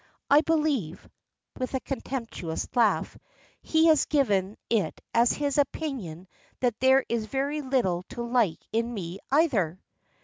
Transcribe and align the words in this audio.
I 0.31 0.41
believe," 0.41 1.07
with 1.59 1.75
a 1.75 1.79
contemptuous 1.79 2.67
laugh, 2.75 3.15
"he 3.61 3.85
has 3.85 4.05
given 4.05 4.57
it 4.67 4.99
as 5.13 5.31
his 5.33 5.59
opinion 5.59 6.27
that 6.59 6.79
there 6.79 7.05
is 7.07 7.27
very 7.27 7.61
little 7.61 8.01
to 8.09 8.23
like 8.23 8.65
in 8.71 8.91
me 8.95 9.19
either." 9.29 9.79